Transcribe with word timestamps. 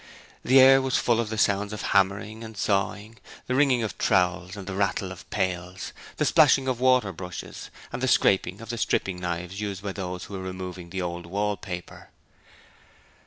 The 0.43 0.59
air 0.59 0.81
was 0.81 0.97
full 0.97 1.19
of 1.19 1.29
the 1.29 1.37
sounds 1.37 1.71
of 1.71 1.83
hammering 1.93 2.43
and 2.43 2.57
sawing, 2.57 3.19
the 3.45 3.53
ringing 3.53 3.83
of 3.83 3.99
trowels, 3.99 4.55
the 4.55 4.73
rattle 4.73 5.11
of 5.11 5.29
pails, 5.29 5.93
the 6.17 6.25
splashing 6.25 6.67
of 6.67 6.79
water 6.79 7.11
brushes, 7.13 7.69
and 7.93 8.01
the 8.01 8.07
scraping 8.07 8.61
of 8.61 8.69
the 8.69 8.79
stripping 8.79 9.19
knives 9.19 9.61
used 9.61 9.83
by 9.83 9.91
those 9.91 10.23
who 10.23 10.33
were 10.33 10.39
removing 10.41 10.89
the 10.89 11.03
old 11.03 11.27
wallpaper. 11.27 12.09